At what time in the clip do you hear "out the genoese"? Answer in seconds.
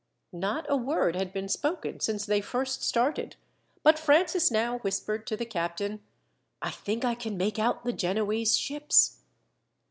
7.59-8.55